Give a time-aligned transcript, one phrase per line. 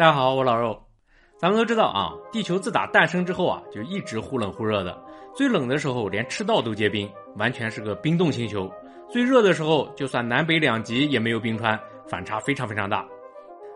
[0.00, 0.82] 大家好，我老肉。
[1.36, 4.98] 咱们都知道啊，地球自打诞生之后啊，就一直忽冷忽热的。
[5.34, 8.66] 最冷的时候，连赤道都结冰，完全是个冰冻星球；
[9.10, 11.78] 最热的时候，就算南北两极也没有冰川，
[12.08, 13.06] 反差非常非常大。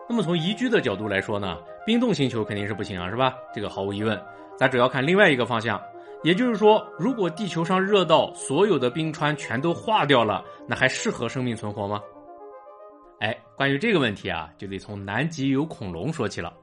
[0.09, 3.35] 那么从宜居的角度来说呢，冰冻星球肯定是不行啊，是吧？
[3.53, 4.19] 这个毫无疑问。
[4.57, 5.79] 咱主要看另外一个方向，
[6.23, 12.01] 也就是说，如果地球上热到所有的冰川全都化掉了，那还适合生命存活吗？
[13.19, 16.53] 哎，关于这个问题啊，就得从南极有恐龙说起了。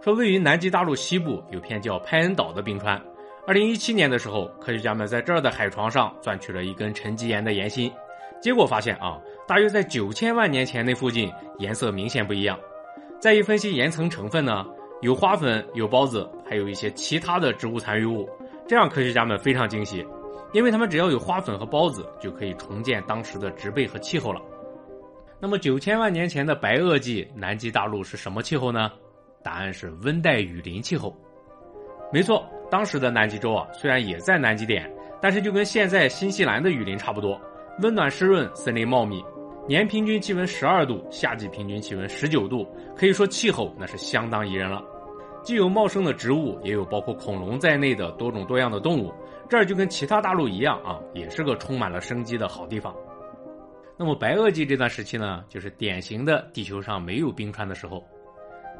[0.00, 3.00] 说位于南极大陆西部有片叫派恩岛的冰川，
[3.46, 7.92] 二零一七年的时候，科学家们在这儿的海床上钻取了一根沉积岩的岩芯，
[8.40, 12.58] 结果发现啊，大约在九千万年前那附近颜色明显不一样。
[13.20, 14.64] 再一分析岩层成分呢，
[15.02, 18.28] 有花粉、有孢子，还有一些其他的植物残余物。
[18.66, 20.06] 这让科学家们非常惊喜，
[20.52, 24.40] 因为他们只要有花粉和孢子，就可以重建当时的植被和气候了。
[25.40, 28.90] 那么九千万年前的白垩纪南极大陆是什么气候呢？
[29.40, 31.16] 答案是温带雨林气候。
[32.12, 34.90] 没错，当时的南极洲啊，虽然也在南极点，
[35.22, 37.40] 但是就跟现在新西兰的雨林差不多，
[37.80, 39.24] 温暖湿润，森林茂密，
[39.68, 42.66] 年平均气温十二度，夏季平均气温十九度，
[42.96, 44.82] 可以说气候那是相当宜人了。
[45.44, 49.14] 既有茂盛的植物，也有包括恐龙在内的多种多样的动物，
[49.48, 52.92] 这儿就跟其他大陆一样啊，也是个充满了生机的好地方。
[53.98, 58.06] 那么白垩纪这段时期呢，就是典型的地球上没有冰川的时候。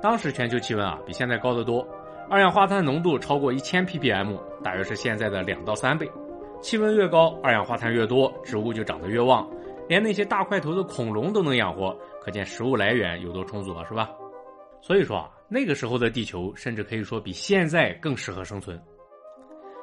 [0.00, 1.84] 当时全球气温啊比现在高得多，
[2.30, 6.08] 二氧化碳浓度超过一千 ppm，大约是现在的两到三倍。
[6.62, 9.48] 气温越高，二氧化碳越多，植物就长得越旺，
[9.89, 14.08] 连那些大块头的恐龙都能养活，可见食物来源有多充足了，是吧？
[14.80, 18.80] 所以说啊，那个时候的地球甚至可以说比现在更适合生存。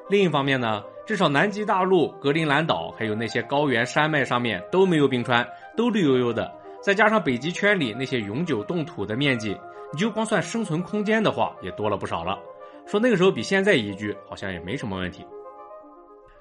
[0.07, 6.51] 另一方面呢，至少南极大陆、格陵兰岛还有那些高原山脉上面都没有冰川，都绿油油的。
[6.81, 9.57] 再加上北极圈里那些永久冻土的面积，
[9.91, 12.37] 你就光算生存空间的话，也多了不少了。
[12.85, 15.25] 说那个时候比现在宜居，好像也没什么问题。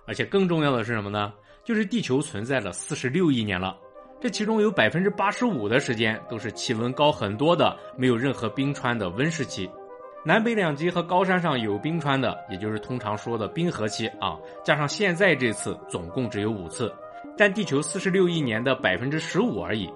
[0.06, 1.32] 而且更重要的是什么呢？
[1.64, 3.74] 就是地球存在了四十六亿年了，
[4.20, 9.70] 这其中有百分之八十五的时间都是气温高很多的、没有任何冰川的温室期。
[10.26, 16.90] 南北两极和高山上有冰川的，也就是通常说的冰河期啊，加上现在这次，总共只有五次，
[17.36, 19.86] 占地球四十六亿年的百分之十五而已。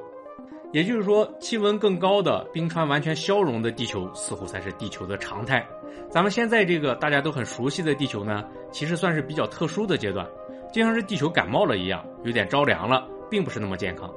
[0.71, 5.67] 也就是说，气温更高的、冰川完全消融的地球，似乎才是地球的常态。
[6.11, 10.29] 咱们现在这个大家都很熟悉的地球呢，其实算是比较特殊的阶段，
[10.71, 14.13] 就像是地球感冒了一样，有点着凉了，并不是那么健康。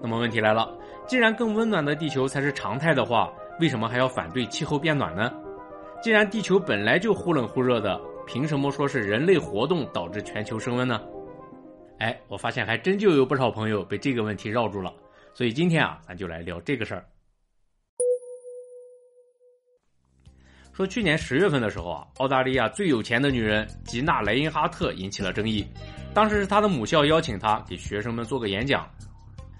[0.00, 0.72] 那么问题来了，
[1.08, 5.32] 既然更温暖的地球才是常态的话，为什么还要反对气候变暖呢？
[6.02, 11.00] 既然地球本来就忽冷忽热的，凭什么说是人类活动导致全球升温呢？
[11.98, 14.92] 哎，我发现还真就有不少朋友被这个问题绕住了。
[15.32, 17.04] 所以今天啊，咱就来聊这个事儿。
[20.72, 25.64] 说去年十月份的时候啊，澳大利亚最有钱的女人吉娜莱因哈特引起了争议。
[26.12, 28.90] 当时是她的母校邀请她给学生们做个演讲。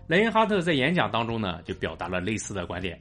[0.08, 3.00] 莱因哈特在演讲当中呢，就表达了类似的观点。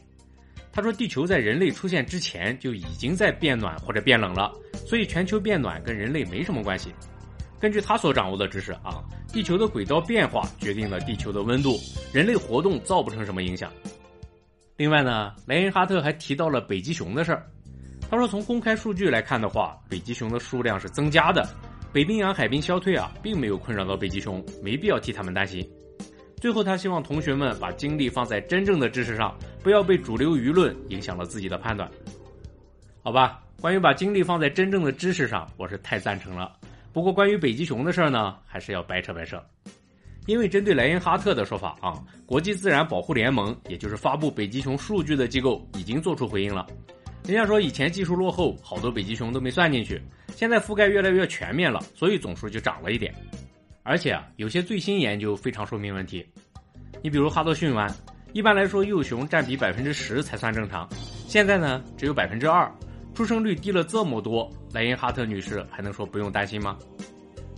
[0.73, 4.51] 他说：“地球在人类出现之前就已经在变暖或者变冷了，
[4.87, 6.93] 所以全球变暖跟人类没什么关系。”
[7.59, 11.79] 根据他所掌握的知识啊，地球的轨道变化决定了地球的温度，
[12.11, 13.71] 人类活动造不成什么影响。
[14.77, 17.45] 另外呢，莱因哈特还提到了北极熊的事儿。
[18.09, 21.47] 他说，从公开数据来看的话，北极熊的数量是增加的，
[21.93, 25.63] 北冰洋海冰消退啊，并没有困扰到北极熊，没必要替他们担心。
[26.41, 31.88] 最后，他希望同学们把精力放在真正的知识上，不要被主流舆论影响了自己的判断。
[33.03, 36.51] 好吧，关于把精力放在真正的知识上，我是太赞成了。
[36.91, 39.40] 不过，关于北极熊的事儿呢，还是要掰扯掰扯。
[40.25, 46.66] 因为针对莱因哈特的说法啊，国际自然保护联盟，也就是发布北极熊数据的机构，已经做出回应了。
[47.24, 50.01] 人家说以前技术落后，好多北极熊都没算进去，
[50.35, 53.13] 现在覆盖越来越全面了，所以总数就涨了一点。
[53.84, 56.25] 而且啊，有些最新研究非常说明问题。
[57.03, 57.92] 你比如哈德逊湾，
[58.34, 60.88] 一般来说幼熊占比百分之十才算正常，
[61.28, 62.72] 现在呢只有百分之二。
[63.13, 66.78] 出生率低了这么多，莱因哈特女士还能说不用担心吗？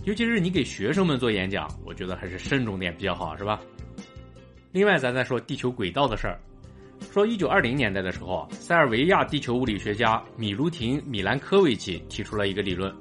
[0.04, 3.60] 尤其是你给学生们做演讲，我觉得还是慎重点比较好，是吧？
[4.72, 6.40] 另外，咱再说地球轨道的事儿。
[7.12, 12.92] 说一九二零年代的时候，塞尔维亚地球物理学家米卢廷·米兰科维奇提出了一个理论，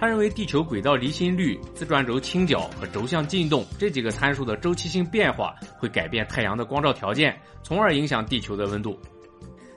[0.00, 8.98] 他认为地球轨道离心率、自转轴倾角和轴向进动这几个参数的周期性变化会改变太阳的光照条件，从而影响地球的温度。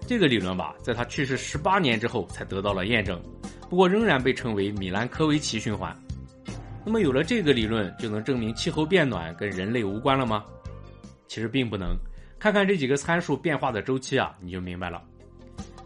[0.08, 3.22] 这个理论吧，在他去世十八年之后才得到了验证，
[3.70, 5.94] 不过仍然被称为米兰科维奇循环。
[6.86, 10.46] 那么有了这个理论，就能证明气候变暖跟人类无关了吗？
[11.28, 11.98] 其实并不能。
[12.40, 15.04] 看看这几个参数变化的周期啊，你就明白了。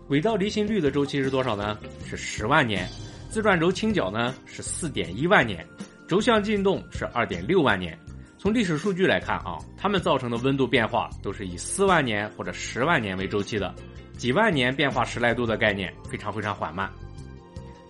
[0.07, 1.75] 轨道离心率的周期是多少呢？
[2.05, 2.87] 是十万年。
[3.29, 5.65] 自转轴倾角呢是四点一万年，
[6.07, 7.97] 轴向进动是二点六万年。
[8.39, 13.73] 从历史数据来看啊，它们造成的温度变化都是以四万年或者十万年为周期的，
[14.17, 16.89] 几万年变化十来度的概念非常非常缓慢。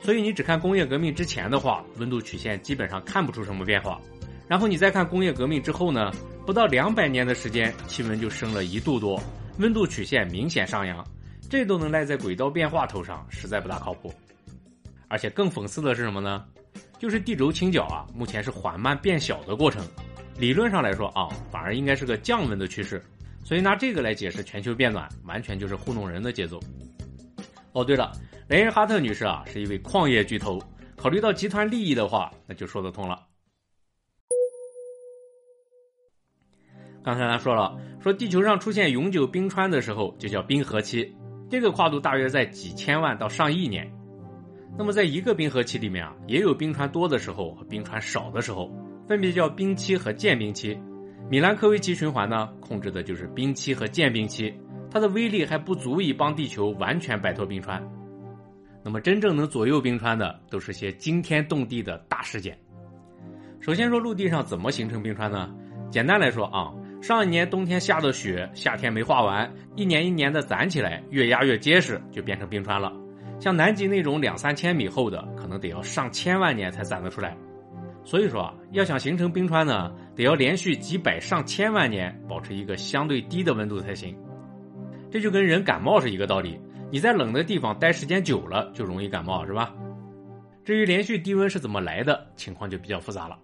[0.02, 4.00] 所以你只看工业革命之前的话，温度曲线基本上看不出什么变化。
[4.48, 6.12] 然后你再看工业革命之后呢，
[6.46, 9.22] 不到两百年的时间，气温就升了一度多，
[9.60, 11.06] 温度曲线明显上扬。
[11.50, 14.14] 这都能赖在轨道变化头上，实在不大靠谱。
[15.08, 16.46] 而且更讽刺的是什么呢？
[17.00, 19.86] 就是地轴倾角啊，目前是缓慢变小的过程。
[20.38, 23.04] 理论上来说啊，反而应该是个降温的趋势。
[23.44, 26.60] 所以拿这个来解释全球变暖，完全就是糊弄人的节奏。
[27.72, 28.12] 哦，对了，
[28.50, 30.62] 雷恩哈特女士啊，是一位矿业巨头，
[30.96, 33.26] 考虑到集团利益的话，那就说得通了。
[37.04, 41.16] 刚才咱说了，说地球上出现永久冰川的时候，就叫冰河期。
[41.50, 43.90] 这个跨度大约在几千万到上亿年。
[44.78, 48.72] 那么，在一个冰河期里面啊，也有冰川多的时候和冰川少的时候，
[49.08, 50.78] 分别叫冰期和间冰期。
[51.30, 54.54] 米兰科维奇循环呢，控制的就是冰期和间冰期，
[54.92, 57.84] 它的威力还不足以帮地球完全摆脱冰川。
[58.84, 62.58] 那么，真正能左右冰川的，都是些惊天动地的大事件。
[63.60, 65.50] 首先说陆地上怎么形成冰川呢？
[65.90, 66.72] 简单来说啊。
[67.02, 72.92] 上一年冬天下的雪，夏天没化完，一年一年的攒起来，越压越结实，就变成冰川了。
[73.40, 77.36] 像南极那种两三千米厚的，可能得要上千万年才攒得出来。
[78.04, 84.18] 所以说啊，要想形成冰川呢，得要连续几百上千万年保持一个相对低的温度才行。
[85.12, 86.60] 这就跟人感冒是一个道理，
[86.92, 89.74] 你在冷的地方待时间久了，就容易感冒，是吧？
[90.64, 93.38] 至于连续低温是怎么来的，情况就比较复杂了。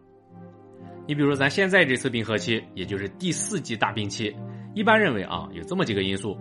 [1.05, 4.33] 你比如说咱现在这次冰河期，也就是第四纪大冰期，
[4.73, 6.37] 一般认为啊，有这么几个因素：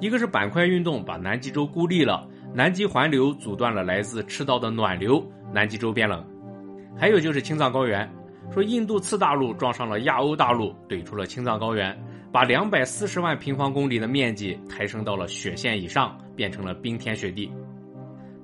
[0.00, 6.22] 一个是板块运动把南极洲孤立了，南极环流阻断了来自赤道的暖流，南极洲变冷；
[6.98, 8.06] 还有就是青藏高原，
[8.50, 11.98] 说印度次大陆撞上了亚欧大陆，怼出了青藏高原，
[12.30, 17.50] 把两百四十万平方公里的面积抬升到了雪线以上，变成了冰天雪地。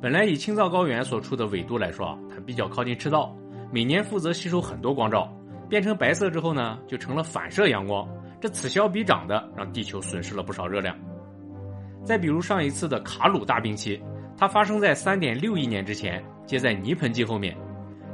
[0.00, 3.36] 本来以青藏高原所处的纬度来说，它比较靠近赤道，
[3.70, 5.30] 每年负责吸收很多光照。
[5.68, 8.08] 变成白色之后呢，就成了反射阳光，
[8.40, 10.96] 这此消彼长的让地球损失了不少热量。
[12.08, 14.02] 再比如上一次的卡鲁大冰期，
[14.34, 17.54] 它发生在三点六亿年之前，接在泥盆纪后面。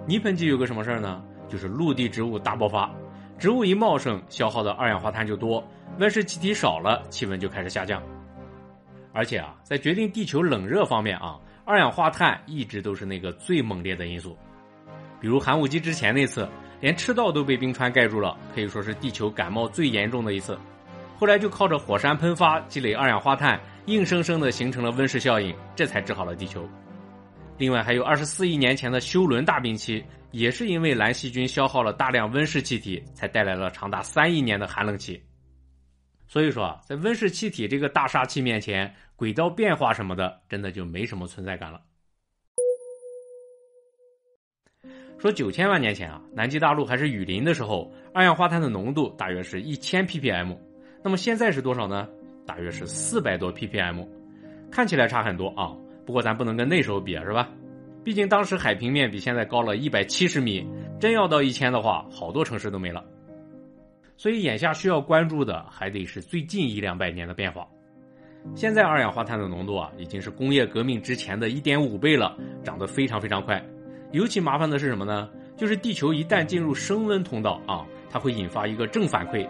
[0.04, 1.22] 泥盆纪有个什么事儿呢？
[1.48, 2.92] 就是陆地植物大爆发，
[3.38, 5.64] 植物一茂盛，消耗的二氧化碳就多，
[6.00, 8.02] 温室气体少了，气温就开始下降。
[9.12, 14.36] 而且啊，在决定地球冷热方面啊，二氧化碳一直都是那个最猛烈的因素。
[15.20, 16.48] 比如寒武纪之前那次。
[16.80, 20.58] 连赤道都被冰川盖住了，可以说是地球感冒最严重的一次。
[21.16, 26.66] 后来就靠着火山喷发积累二氧化碳，硬生生的形成了温室效应，这才治好了地球。
[27.58, 35.22] 另外还有二十四亿年前的休伦大冰期，也是因为蓝细菌消耗了大量温室气体，才带来了长达三亿年的寒冷期。
[36.26, 41.80] 所以说啊，在温室气体这个大杀器面前，轨道变化什么的，真的就没什么存在感了。
[45.18, 50.56] 说九千万年前啊，南极大陆还是雨林的时候，二氧化碳的浓度大约是一千 ppm。
[51.02, 52.08] 那么现在是多少呢？
[52.46, 54.06] 大约是四百多 ppm，
[54.70, 55.72] 看起来差很多啊。
[56.06, 57.48] 不过咱不能跟那时候比，是吧？
[58.04, 60.66] 毕竟当时海平面比现在高了一百七十米，
[61.00, 63.02] 真要到一千的话，好多城市都没了。
[64.16, 67.66] 所以眼下需要关注的还得是最近一两百年的变化。
[68.54, 73.64] 现在二氧化碳的浓度啊，已经是工业革命之前的一点五倍了，涨得非常非常快。
[74.12, 75.30] 尤其麻烦的是什么呢？
[75.56, 79.48] 就是地球一旦进入升温通道啊，它会引发一个正反馈，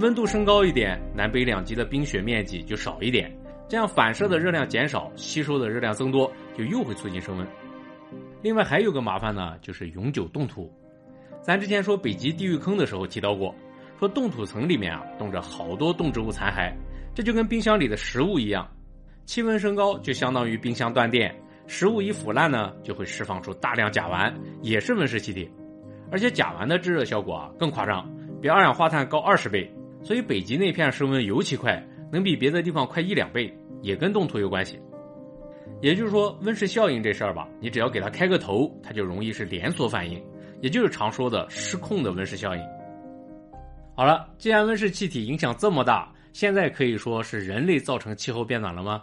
[0.00, 3.32] 温度升高一点，南北两极的冰雪面积就少一点，
[3.68, 7.46] 这样反射的热量减少，吸收的热量增多，就又会促进升温。
[8.42, 10.72] 另外还有个麻烦呢，就是永久冻土。
[11.40, 13.54] 咱之前说北极地狱坑的时候提到过，
[13.96, 16.74] 说冻土层里面啊冻着好多动植物残骸，
[17.14, 18.68] 这就跟冰箱里的食物一样，
[19.26, 21.32] 气温升高就相当于冰箱断电。
[21.68, 25.48] 食物一腐烂呢，就会释放出大量甲烷，也是温室气体，
[26.10, 28.06] 而且甲烷的制热效果啊更夸张，
[28.42, 29.72] 比二氧化碳高二十倍，
[30.04, 31.82] 所以北极那片升温尤其快，
[32.12, 34.78] 能比别的地方快一两倍，也跟冻土有关系。
[35.80, 40.22] 也就是说，温室效应这事儿吧，你只要给它开个头，它就容易是连锁反应，
[40.60, 42.62] 也就是常说的失控的温室效应。
[43.96, 49.02] 好了，既然温室气体影响这么大，现在可以说是人类造成气候变暖了吗？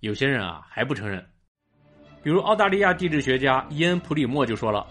[0.00, 1.24] 有些人啊还不承认。
[2.22, 4.86] 比如澳大利亚地质学家伊恩·普里莫就说了：“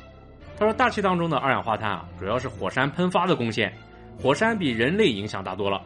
[0.57, 3.73] 他说大气当中的二氧化碳啊，主要是火山喷发的贡献，
[4.21, 5.81] 火山比人类影响大多了。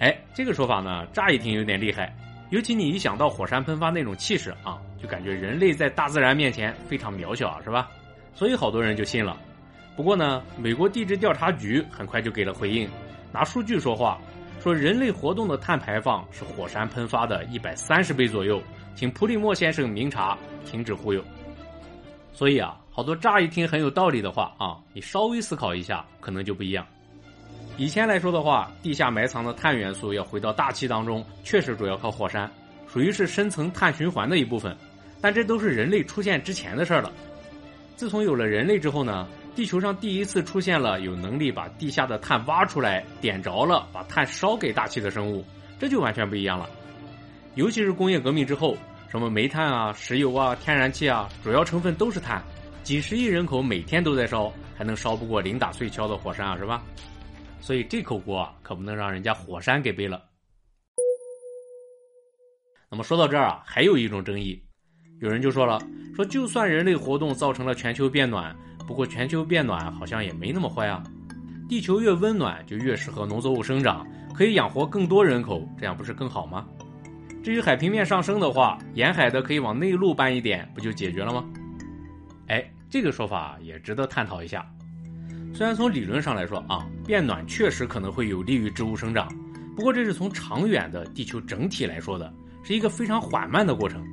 [0.00, 2.14] 哎，这个说法呢，乍一听有点厉害，
[2.50, 7.88] 尤其你一想到火山喷发那种气势啊，就感觉人类在大自然面前非常渺小啊，是吧？
[8.34, 9.36] 所以好多人就信了。
[9.96, 12.88] 不过呢，美国地质调查局很快就给了回应，
[13.32, 14.20] 拿数据说话，
[14.60, 18.62] 说人类活动的碳排放是火山喷发的一百三十倍左右，
[18.94, 21.24] 请普里莫先生明察，停止忽悠。
[22.32, 26.86] 所以啊，好多乍一听很有道理的话啊，你稍微思考一下，可能就不一样。
[27.78, 32.50] 以前来说的话，地下埋藏的碳元素要回到大气当中，确实主要靠火山，
[32.92, 34.76] 属于是深层碳循环的一部分。
[35.20, 37.12] 但这都是人类出现之前的事儿了。
[37.94, 39.26] 自从有了人类之后呢？
[39.54, 45.44] 地球上第一次出现了有能力把地下的碳挖出来点着了，把碳烧给大气的生物，
[45.80, 46.68] 这就完全不一样了。
[47.54, 48.76] 尤其是工业革命之后，
[49.08, 52.42] 什么煤炭啊、石油啊、天然气啊，主要成分都是碳。
[52.84, 56.82] 几十亿人口每天都在烧，还能烧不过零打碎敲的火山啊，是吧？
[57.60, 60.22] 所以这口锅啊，可不能让人家火山给背了。
[62.90, 64.62] 那么说到这儿啊，还有一种争议，
[65.20, 65.78] 有人就说了，
[66.14, 68.56] 说就算人类活动造成了全球变暖。
[68.86, 71.02] 不过全球变暖好像也没那么坏啊，
[71.68, 76.66] 地球越温暖就越适合农作物生长，可以养活更多人口，这样不是更好吗？
[77.44, 81.44] 至于海平面上升的话，沿海的可以往内陆搬一点，不就解决了吗？
[82.46, 84.66] 哎，这个说法也值得探讨一下。
[85.54, 89.26] 虽然从理论上来说啊，变暖确实可能会有利于植物生长，
[89.74, 92.30] 不过这是从长远的地球整体来说的，
[92.62, 94.04] 是一个非常缓慢的过程。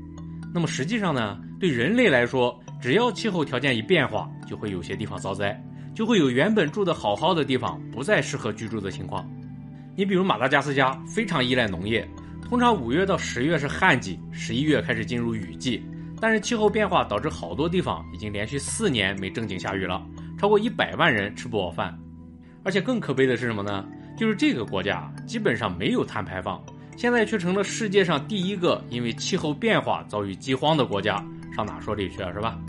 [0.53, 5.61] 那么实际上呢，对人类来说，只要气候条件一变化，就会有些地方遭灾，
[5.93, 9.29] 就会有原本住的好好的地方不再适合居住的情况。
[9.93, 12.09] 你比如马达加斯加非常依赖农业，
[12.41, 15.85] 通常五月到十月是旱季，十一月开始进入雨季。
[16.21, 20.01] 但是气候变化导致好多地方已经连续四年没正经下雨了，
[20.37, 21.93] 超过一百万人吃不饱饭。
[22.65, 23.86] 而且更可悲的是什么呢？
[24.17, 26.62] 就是这个国家基本上没有碳排放，
[26.98, 31.24] 现在却成了世界上第一个因为气候变化遭遇饥荒的国家。
[31.55, 32.60] 上哪说理去啊，是吧？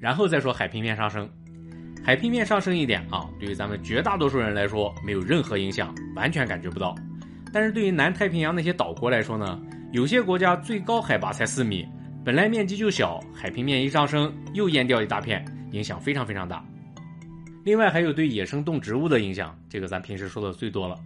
[0.00, 1.28] 然后再说海平面上升，
[2.02, 6.94] 海平面上升一点啊，对于咱们绝大多数人来说没有任何影响，完全感觉不到。
[7.52, 9.60] 但是对于南太平洋那些岛国来说呢，
[9.92, 11.86] 有些国家最高海拔才四米，
[12.24, 16.64] 本来面积就小，海平面一上升又淹掉一大片，影响非常非常大。
[17.64, 20.96] 另外还有对野生动植物的影响，这个咱平时说的最多了，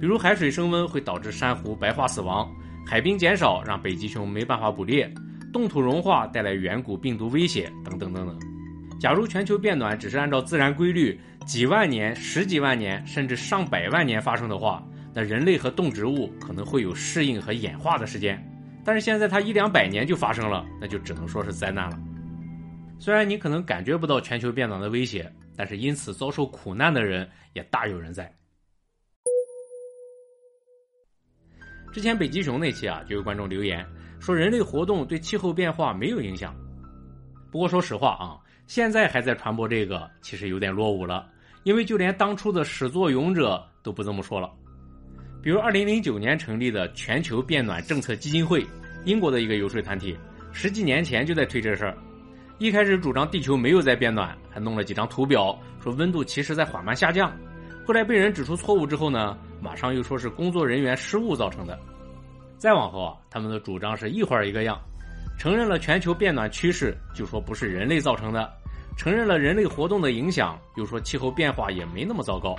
[0.00, 2.50] 比如海水升温会导致珊瑚白化死亡，
[2.86, 5.12] 海冰减少让北极熊没办法捕猎。
[5.52, 8.38] 冻土融化带来远古病毒威胁等等等等。
[8.98, 14.82] 假如全球变暖只是按照自然规律，几万年、十几万年甚至上百万年发生的话，
[15.14, 18.42] 那人类和动植物可能会有适应和演化的时间。
[18.82, 21.98] 但是现在它一两百年就发生了，那就只能说是灾难了。
[22.98, 28.32] 虽然你可能感觉不到全球变暖的威胁，但是因此遭受苦难的人也大有人在。
[31.92, 33.84] 之前北极熊那期啊，就有观众留言。
[34.20, 36.54] 说人类活动对气候变化没有影响，
[37.50, 38.38] 不过说实话啊，
[38.68, 41.28] 现在还在传播这个，其实有点落伍了，
[41.64, 44.52] 因为就连当初的始作俑者都不这么说了。
[45.42, 48.64] 比如2009年成立的全球变暖政策基金会，
[49.04, 50.16] 英国的一个游说团体，
[50.52, 51.98] 十几年前就在推这事儿。
[52.58, 57.32] 一开始主张地球没有在变暖，还弄了几张图表，说温度其实在缓慢下降。
[57.86, 61.78] 后来被人指出错误之后呢，马上又说是工作人员失误造成的。
[62.58, 64.76] 再往后啊，他们的主张是一会儿一个样，
[65.38, 68.42] 承认了全球变暖趋势，就说不是人类造成的；
[68.96, 72.56] 承认了人类活动的影响，又说气候变化也没那么糟糕。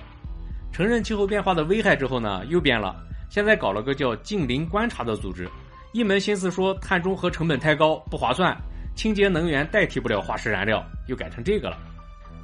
[0.72, 2.96] 承认气候变化的危害之后呢，又变了，
[3.30, 5.50] 现在搞了个叫“近邻观察”的组织，
[5.92, 8.58] 一门心思说碳中和成本太高，不划算，
[9.00, 11.78] 清洁能源代替不了化石燃料，又改成这个了，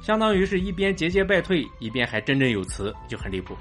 [0.00, 3.54] 相当于是一边节节败退，一边还振振有词，就很离谱。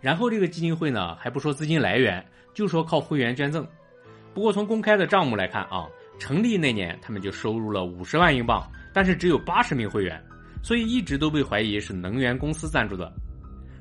[0.00, 2.24] 然后这个基金会呢，还不说资金来源。
[2.54, 3.66] 就说靠会员捐赠，
[4.32, 5.86] 不过从公开的账目来看啊，
[6.18, 10.18] 成立那年他们就收入了五十万英镑，但是只有八十名会员，
[10.62, 13.12] 所以一直都被怀疑是能源公司赞助的。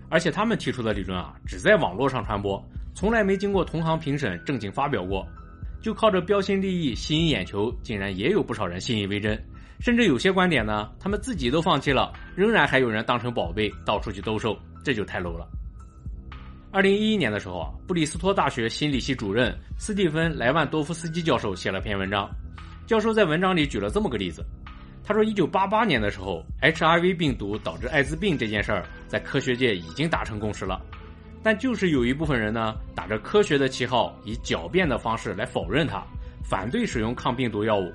[0.10, 2.62] 而且他们提出的理论啊，只在网络上传播，
[2.94, 5.25] 从来没经过同行评审正经发表过，
[5.81, 9.41] 就靠着标新立异吸引眼球，竟然也有不少人信以为真，
[9.79, 15.47] 甚至有些观点呢，他们自己都放弃了，仍然还有人当成宝贝到处去兜售，这就太 low 了。
[16.71, 22.29] 二零一一年的时候啊，布里斯托大学心理系主任斯蒂芬·莱万多夫斯基教授写了篇文章。
[22.88, 24.45] 教授在文章里举了这么个例子，
[25.03, 30.79] 他说，一九八八年的时候，HIV 病毒导致艾滋病这件事儿，在科学界已经达成共识了，
[31.43, 36.03] 但就是有一部分人呢，打着科学的旗号，以狡辩的方式来否认它，
[36.43, 37.91] 反对使用抗病毒药物。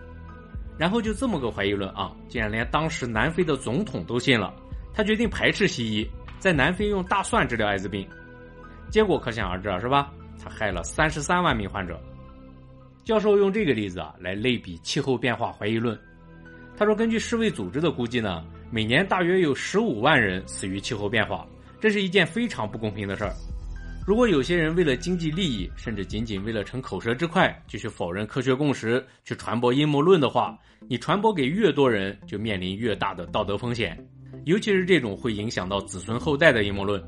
[0.79, 4.53] 然后就这么个怀疑论啊，竟然连当时南非的总统都信了，
[4.93, 8.07] 他决定排斥西医，在南非用大蒜治疗艾滋病。
[8.91, 10.12] 结果可想而知啊，是吧？
[10.43, 12.00] 他害了三十三万名患者。
[13.05, 15.99] 教授用这个例子啊来类比气候变化怀疑论。
[16.76, 21.47] 他说，根据世卫组织的估计呢，每年大约有十五万人死于气候变化，
[21.87, 23.33] 这是一件非常不公平的事儿。
[24.05, 33.97] 如果有些人为了经济利益，甚至仅仅为了逞口舌之快，就去否认科学共识，去传播阴谋论的话，你传播给越多人，就面临越大的道德风险。
[34.47, 37.00] 尤其是这种会影响到子孙后代的阴谋论。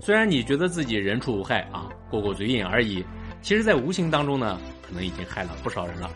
[0.00, 3.04] 虽然你觉得自己人畜无害啊，过过嘴瘾而已，
[3.42, 6.10] 其实，在无形当中呢，可能已经害了不少人了。